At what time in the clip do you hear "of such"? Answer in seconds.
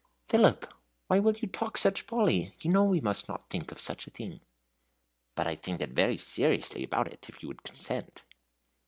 3.71-4.07